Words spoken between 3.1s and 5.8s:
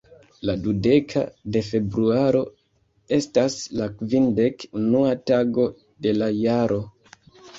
estas la kvindek-unua tago